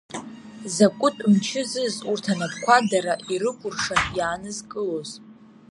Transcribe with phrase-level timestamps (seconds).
[0.75, 5.09] Закәытә мчызыз, урҭ анапқәа дара ирыкәыршан иаанызкылоз!